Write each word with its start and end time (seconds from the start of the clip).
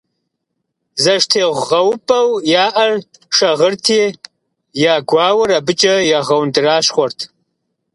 ЗэштегъэупӀэу 1.03 2.29
яӀэр 2.63 2.93
шагъырти, 3.35 4.01
я 4.93 4.95
гуауэр 5.09 5.49
абыкӀэ 5.59 5.95
ягъэундэращхъуэрт. 6.17 7.19